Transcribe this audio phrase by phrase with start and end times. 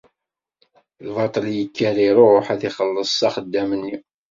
[1.07, 3.95] Lbaṭel yekker iruḥ ad ixelles s axeddam-nni.